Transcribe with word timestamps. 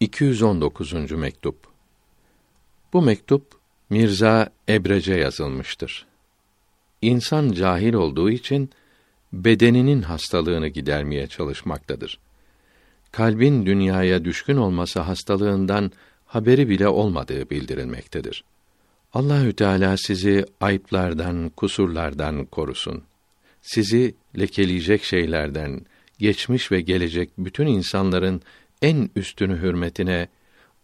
219. 0.00 1.12
mektup. 1.12 1.56
Bu 2.92 3.02
mektup 3.02 3.42
Mirza 3.90 4.48
Ebrece 4.68 5.14
yazılmıştır. 5.14 6.06
İnsan 7.02 7.52
cahil 7.52 7.94
olduğu 7.94 8.30
için 8.30 8.70
bedeninin 9.32 10.02
hastalığını 10.02 10.68
gidermeye 10.68 11.26
çalışmaktadır. 11.26 12.18
Kalbin 13.12 13.66
dünyaya 13.66 14.24
düşkün 14.24 14.56
olması 14.56 15.00
hastalığından 15.00 15.92
haberi 16.26 16.68
bile 16.68 16.88
olmadığı 16.88 17.50
bildirilmektedir. 17.50 18.44
Allahü 19.12 19.52
Teala 19.52 19.96
sizi 19.96 20.44
ayıplardan, 20.60 21.48
kusurlardan 21.48 22.44
korusun. 22.44 23.02
Sizi 23.62 24.14
lekeleyecek 24.38 25.04
şeylerden, 25.04 25.86
geçmiş 26.18 26.72
ve 26.72 26.80
gelecek 26.80 27.30
bütün 27.38 27.66
insanların 27.66 28.42
en 28.82 29.10
üstünü 29.16 29.62
hürmetine 29.62 30.28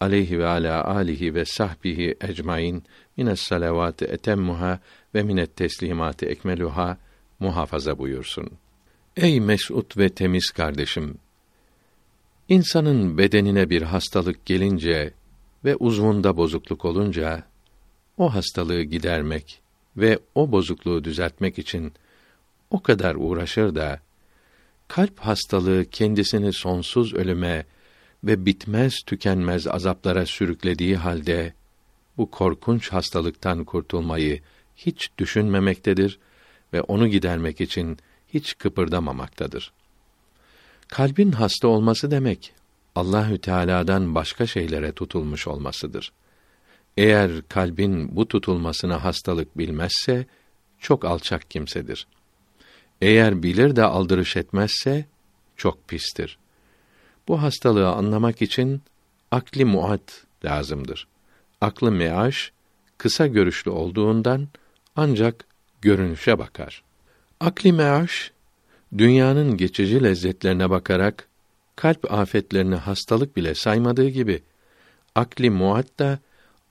aleyhi 0.00 0.38
ve 0.38 0.46
ala 0.46 0.84
alihi 0.84 1.34
ve 1.34 1.44
sahbihi 1.44 2.16
ecmaîn 2.20 2.82
mines 3.16 3.40
salavat 3.40 4.02
etemmuha 4.02 4.80
ve 5.14 5.22
minet 5.22 5.56
teslimat 5.56 6.22
ekmeluha 6.22 6.98
muhafaza 7.40 7.98
buyursun. 7.98 8.50
Ey 9.16 9.40
mesut 9.40 9.96
ve 9.96 10.08
temiz 10.08 10.50
kardeşim! 10.50 11.18
İnsanın 12.48 13.18
bedenine 13.18 13.70
bir 13.70 13.82
hastalık 13.82 14.46
gelince 14.46 15.12
ve 15.64 15.76
uzvunda 15.76 16.36
bozukluk 16.36 16.84
olunca 16.84 17.44
o 18.18 18.34
hastalığı 18.34 18.82
gidermek 18.82 19.62
ve 19.96 20.18
o 20.34 20.52
bozukluğu 20.52 21.04
düzeltmek 21.04 21.58
için 21.58 21.92
o 22.70 22.82
kadar 22.82 23.14
uğraşır 23.14 23.74
da 23.74 24.00
kalp 24.88 25.18
hastalığı 25.18 25.84
kendisini 25.84 26.52
sonsuz 26.52 27.14
ölüme 27.14 27.64
ve 28.24 28.46
bitmez 28.46 29.02
tükenmez 29.06 29.66
azaplara 29.66 30.26
sürüklediği 30.26 30.96
halde 30.96 31.54
bu 32.16 32.30
korkunç 32.30 32.92
hastalıktan 32.92 33.64
kurtulmayı 33.64 34.40
hiç 34.76 35.10
düşünmemektedir 35.18 36.18
ve 36.72 36.80
onu 36.80 37.08
gidermek 37.08 37.60
için 37.60 37.98
hiç 38.28 38.58
kıpırdamamaktadır. 38.58 39.72
Kalbin 40.88 41.32
hasta 41.32 41.68
olması 41.68 42.10
demek 42.10 42.52
Allahü 42.94 43.38
Teala'dan 43.38 44.14
başka 44.14 44.46
şeylere 44.46 44.92
tutulmuş 44.92 45.46
olmasıdır. 45.46 46.12
Eğer 46.96 47.30
kalbin 47.48 48.16
bu 48.16 48.28
tutulmasına 48.28 49.04
hastalık 49.04 49.58
bilmezse 49.58 50.26
çok 50.78 51.04
alçak 51.04 51.50
kimsedir. 51.50 52.06
Eğer 53.00 53.42
bilir 53.42 53.76
de 53.76 53.84
aldırış 53.84 54.36
etmezse 54.36 55.06
çok 55.56 55.88
pistir. 55.88 56.38
Bu 57.28 57.42
hastalığı 57.42 57.88
anlamak 57.88 58.42
için 58.42 58.82
akli 59.30 59.64
muat 59.64 60.24
lazımdır. 60.44 61.06
Aklı 61.60 61.92
meaş 61.92 62.52
kısa 62.98 63.26
görüşlü 63.26 63.70
olduğundan 63.70 64.48
ancak 64.96 65.44
görünüşe 65.82 66.38
bakar. 66.38 66.82
Akli 67.40 67.72
meaş 67.72 68.32
dünyanın 68.98 69.56
geçici 69.56 70.02
lezzetlerine 70.02 70.70
bakarak 70.70 71.28
kalp 71.76 72.12
afetlerini 72.12 72.74
hastalık 72.74 73.36
bile 73.36 73.54
saymadığı 73.54 74.08
gibi 74.08 74.42
akli 75.14 75.50
muat 75.50 75.98
da 75.98 76.18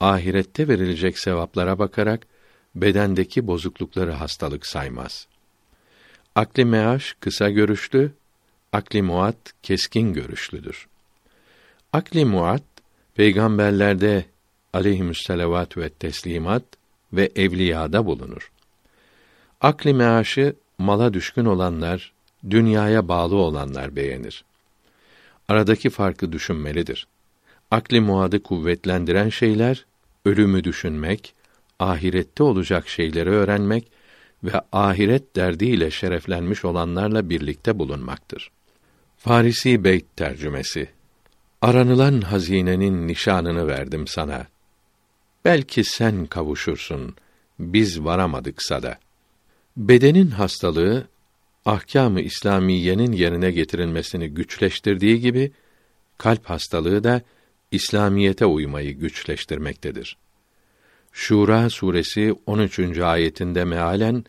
ahirette 0.00 0.68
verilecek 0.68 1.18
sevaplara 1.18 1.78
bakarak 1.78 2.26
bedendeki 2.74 3.46
bozuklukları 3.46 4.12
hastalık 4.12 4.66
saymaz. 4.66 5.26
Akli 6.34 6.64
meaş 6.64 7.16
kısa 7.20 7.50
görüşlü, 7.50 8.12
akli 8.72 9.02
muat 9.02 9.36
keskin 9.62 10.12
görüşlüdür. 10.12 10.88
Akli 11.92 12.24
muat 12.24 12.62
peygamberlerde 13.14 14.24
aleyhimüsselavat 14.72 15.76
ve 15.76 15.88
teslimat 15.88 16.62
ve 17.12 17.30
evliyada 17.36 18.06
bulunur. 18.06 18.50
Akli 19.60 19.94
meaşı 19.94 20.54
mala 20.78 21.14
düşkün 21.14 21.44
olanlar, 21.44 22.12
dünyaya 22.50 23.08
bağlı 23.08 23.36
olanlar 23.36 23.96
beğenir. 23.96 24.44
Aradaki 25.48 25.90
farkı 25.90 26.32
düşünmelidir. 26.32 27.06
Akli 27.70 28.00
muadı 28.00 28.42
kuvvetlendiren 28.42 29.28
şeyler 29.28 29.84
ölümü 30.24 30.64
düşünmek, 30.64 31.34
ahirette 31.78 32.42
olacak 32.42 32.88
şeyleri 32.88 33.30
öğrenmek 33.30 33.92
ve 34.44 34.60
ahiret 34.72 35.36
derdiyle 35.36 35.90
şereflenmiş 35.90 36.64
olanlarla 36.64 37.30
birlikte 37.30 37.78
bulunmaktır. 37.78 38.50
Farisi 39.22 39.84
Beyt 39.84 40.16
tercümesi 40.16 40.88
Aranılan 41.62 42.20
hazinenin 42.20 43.08
nişanını 43.08 43.66
verdim 43.66 44.06
sana. 44.06 44.46
Belki 45.44 45.84
sen 45.84 46.26
kavuşursun, 46.26 47.14
biz 47.58 48.04
varamadıksa 48.04 48.82
da. 48.82 48.98
Bedenin 49.76 50.30
hastalığı, 50.30 51.08
ahkâm-ı 51.64 52.20
İslamiyenin 52.20 53.12
yerine 53.12 53.50
getirilmesini 53.50 54.28
güçleştirdiği 54.28 55.20
gibi, 55.20 55.52
kalp 56.18 56.44
hastalığı 56.44 57.04
da 57.04 57.22
İslamiyete 57.70 58.46
uymayı 58.46 58.92
güçleştirmektedir. 58.92 60.16
Şura 61.12 61.70
suresi 61.70 62.34
13. 62.46 62.98
ayetinde 62.98 63.64
mealen 63.64 64.24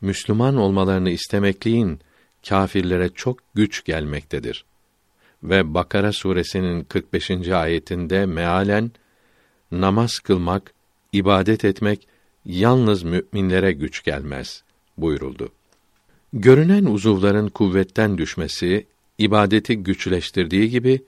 Müslüman 0.00 0.56
olmalarını 0.56 1.10
istemekliğin 1.10 2.00
kâfirlere 2.48 3.08
çok 3.08 3.38
güç 3.54 3.84
gelmektedir. 3.84 4.64
Ve 5.42 5.74
Bakara 5.74 6.12
suresinin 6.12 6.84
45. 6.84 7.30
ayetinde 7.48 8.26
mealen 8.26 8.90
namaz 9.72 10.18
kılmak, 10.18 10.72
ibadet 11.12 11.64
etmek 11.64 12.08
yalnız 12.44 13.02
müminlere 13.02 13.72
güç 13.72 14.04
gelmez 14.04 14.62
buyuruldu. 14.96 15.48
Görünen 16.32 16.84
uzuvların 16.84 17.48
kuvvetten 17.48 18.18
düşmesi 18.18 18.86
ibadeti 19.18 19.76
güçleştirdiği 19.76 20.70
gibi 20.70 21.02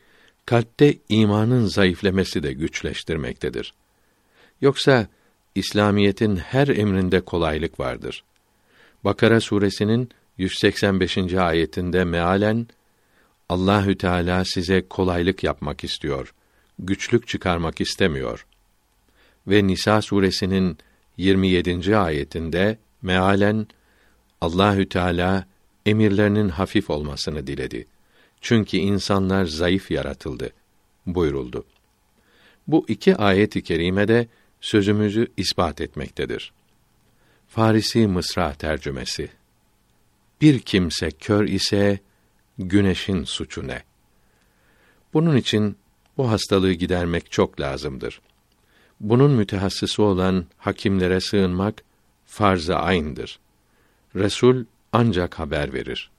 kalpte 0.46 0.94
imanın 1.08 1.66
zayıflemesi 1.66 2.42
de 2.42 2.52
güçleştirmektedir. 2.52 3.74
Yoksa 4.60 5.06
İslamiyetin 5.54 6.36
her 6.36 6.68
emrinde 6.68 7.20
kolaylık 7.20 7.80
vardır. 7.80 8.24
Bakara 9.04 9.40
suresinin 9.40 10.08
185. 10.38 11.34
ayetinde 11.34 12.04
mealen 12.04 12.66
Allahü 13.48 13.98
Teala 13.98 14.44
size 14.44 14.82
kolaylık 14.88 15.44
yapmak 15.44 15.84
istiyor. 15.84 16.34
Güçlük 16.78 17.28
çıkarmak 17.28 17.80
istemiyor. 17.80 18.46
Ve 19.46 19.66
Nisa 19.66 20.02
suresinin 20.02 20.78
27. 21.16 21.96
ayetinde 21.96 22.78
mealen 23.02 23.66
Allahü 24.40 24.88
Teala 24.88 25.46
emirlerinin 25.86 26.48
hafif 26.48 26.90
olmasını 26.90 27.46
diledi. 27.46 27.86
Çünkü 28.40 28.76
insanlar 28.76 29.44
zayıf 29.44 29.90
yaratıldı 29.90 30.50
buyuruldu. 31.06 31.64
Bu 32.66 32.84
iki 32.88 33.16
ayet-i 33.16 33.62
kerimede 33.62 34.28
sözümüzü 34.60 35.26
ispat 35.36 35.80
etmektedir. 35.80 36.52
Farisi 37.48 38.06
Mısra 38.06 38.54
tercümesi 38.54 39.28
Bir 40.42 40.58
kimse 40.58 41.10
kör 41.10 41.44
ise 41.44 41.98
güneşin 42.58 43.24
suçu 43.24 43.66
ne? 43.66 43.82
Bunun 45.14 45.36
için 45.36 45.76
bu 46.16 46.30
hastalığı 46.30 46.72
gidermek 46.72 47.32
çok 47.32 47.60
lazımdır. 47.60 48.20
Bunun 49.00 49.30
mütehassısı 49.30 50.02
olan 50.02 50.46
hakimlere 50.56 51.20
sığınmak 51.20 51.82
farz-ı 52.26 52.76
ayn'dır. 52.76 53.38
Resul 54.14 54.64
ancak 54.92 55.38
haber 55.38 55.72
verir. 55.72 56.10